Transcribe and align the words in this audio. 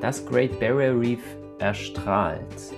Das 0.00 0.24
Great 0.24 0.60
Barrier 0.60 0.98
Reef 0.98 1.20
erstrahlt. 1.58 2.72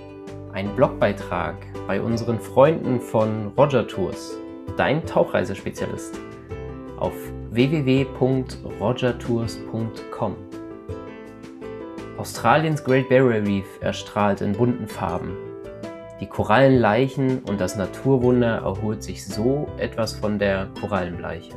Ein 0.55 0.75
Blogbeitrag 0.75 1.55
bei 1.87 2.01
unseren 2.01 2.41
Freunden 2.41 2.99
von 2.99 3.49
Roger 3.59 3.87
Tours, 3.87 4.39
dein 4.79 5.05
Tauchreisespezialist, 5.05 6.19
auf 6.99 7.13
www.rogertours.com. 7.51 10.37
Australiens 12.17 12.83
Great 12.83 13.11
Barrier 13.11 13.47
Reef 13.47 13.67
erstrahlt 13.83 14.41
in 14.41 14.53
bunten 14.53 14.89
Farben. 14.89 15.37
Die 16.21 16.27
Korallenleichen 16.27 17.41
und 17.41 17.61
das 17.61 17.77
Naturwunder 17.77 18.63
erholt 18.63 19.03
sich 19.03 19.27
so 19.27 19.69
etwas 19.77 20.15
von 20.15 20.39
der 20.39 20.71
Korallenbleiche. 20.81 21.53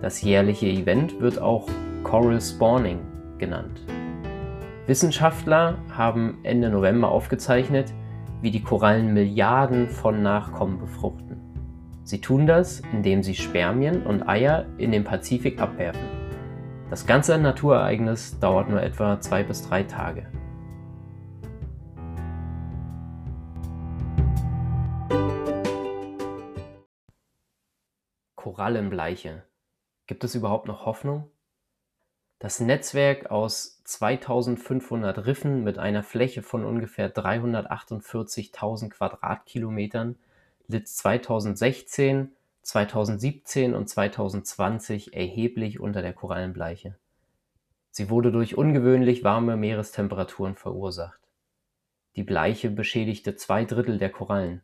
Das 0.00 0.22
jährliche 0.22 0.66
Event 0.66 1.20
wird 1.20 1.40
auch 1.40 1.68
Coral 2.02 2.40
Spawning 2.40 2.98
genannt. 3.38 3.80
Wissenschaftler 4.86 5.78
haben 5.96 6.38
Ende 6.42 6.68
November 6.68 7.12
aufgezeichnet, 7.12 7.94
wie 8.40 8.50
die 8.50 8.64
Korallen 8.64 9.14
Milliarden 9.14 9.88
von 9.88 10.22
Nachkommen 10.22 10.80
befruchten. 10.80 11.40
Sie 12.02 12.20
tun 12.20 12.48
das, 12.48 12.82
indem 12.92 13.22
sie 13.22 13.36
Spermien 13.36 14.02
und 14.02 14.28
Eier 14.28 14.66
in 14.78 14.90
den 14.90 15.04
Pazifik 15.04 15.60
abwerfen. 15.60 16.02
Das 16.90 17.06
ganze 17.06 17.38
Naturereignis 17.38 18.40
dauert 18.40 18.68
nur 18.68 18.82
etwa 18.82 19.20
zwei 19.20 19.44
bis 19.44 19.68
drei 19.68 19.84
Tage. 19.84 20.26
Korallenbleiche. 28.34 29.44
Gibt 30.08 30.24
es 30.24 30.34
überhaupt 30.34 30.66
noch 30.66 30.86
Hoffnung? 30.86 31.30
Das 32.42 32.58
Netzwerk 32.58 33.30
aus 33.30 33.80
2500 33.84 35.26
Riffen 35.26 35.62
mit 35.62 35.78
einer 35.78 36.02
Fläche 36.02 36.42
von 36.42 36.64
ungefähr 36.64 37.14
348.000 37.14 38.88
Quadratkilometern 38.88 40.16
litt 40.66 40.88
2016 40.88 42.32
2017 42.62 43.74
und 43.74 43.88
2020 43.88 45.14
erheblich 45.14 45.78
unter 45.78 46.02
der 46.02 46.14
Korallenbleiche. 46.14 46.96
Sie 47.92 48.10
wurde 48.10 48.32
durch 48.32 48.58
ungewöhnlich 48.58 49.22
warme 49.22 49.56
Meerestemperaturen 49.56 50.56
verursacht. 50.56 51.20
Die 52.16 52.24
Bleiche 52.24 52.70
beschädigte 52.70 53.36
zwei 53.36 53.64
Drittel 53.64 53.98
der 53.98 54.10
Korallen. 54.10 54.62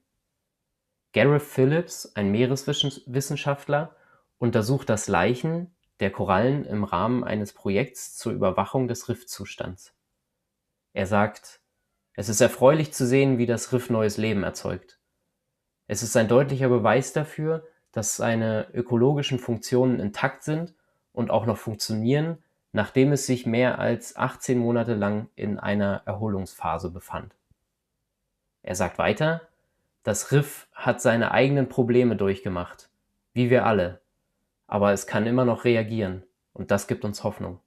Gareth 1.13 1.43
Phillips, 1.43 2.11
ein 2.17 2.33
Meereswissenschaftler, 2.33 3.95
untersucht 4.41 4.89
das 4.89 5.07
Leichen 5.07 5.71
der 6.01 6.11
Korallen 6.11 6.65
im 6.65 6.85
Rahmen 6.85 7.25
eines 7.25 7.53
Projekts 7.53 8.17
zur 8.17 8.33
Überwachung 8.33 8.89
des 8.89 9.09
Riffzustands. 9.09 9.95
Er 10.93 11.07
sagt, 11.07 11.61
es 12.15 12.29
ist 12.29 12.41
erfreulich 12.41 12.93
zu 12.93 13.07
sehen, 13.07 13.39
wie 13.39 13.47
das 13.47 13.73
Riff 13.73 13.91
neues 13.91 14.17
Leben 14.17 14.43
erzeugt. 14.43 14.99
Es 15.87 16.03
ist 16.03 16.17
ein 16.17 16.29
deutlicher 16.29 16.69
Beweis 16.69 17.13
dafür, 17.13 17.67
dass 17.93 18.17
seine 18.17 18.69
ökologischen 18.75 19.39
Funktionen 19.39 20.01
intakt 20.01 20.43
sind 20.43 20.75
und 21.13 21.31
auch 21.31 21.47
noch 21.47 21.57
funktionieren, 21.57 22.43
nachdem 22.73 23.13
es 23.13 23.27
sich 23.27 23.47
mehr 23.47 23.79
als 23.79 24.17
18 24.17 24.59
Monate 24.59 24.95
lang 24.95 25.29
in 25.35 25.59
einer 25.59 26.03
Erholungsphase 26.05 26.91
befand. 26.91 27.35
Er 28.63 28.75
sagt 28.75 28.99
weiter, 28.99 29.49
das 30.03 30.33
Riff 30.33 30.69
hat 30.73 31.01
seine 31.01 31.33
eigenen 31.33 31.69
Probleme 31.69 32.17
durchgemacht, 32.17 32.91
wie 33.33 33.51
wir 33.51 33.65
alle, 33.65 34.01
aber 34.69 34.93
es 34.93 35.09
kann 35.09 35.27
immer 35.27 35.45
noch 35.45 35.65
reagieren 35.65 36.23
und 36.53 36.71
das 36.71 36.87
gibt 36.87 37.05
uns 37.05 37.25
Hoffnung. 37.25 37.59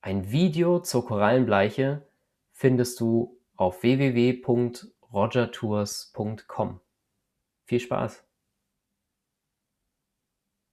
Ein 0.00 0.30
Video 0.30 0.80
zur 0.80 1.04
Korallenbleiche 1.04 2.08
findest 2.52 2.98
du 3.00 3.38
auf 3.56 3.82
www.rogertours.com. 3.82 6.80
Viel 7.64 7.80
Spaß! 7.80 8.24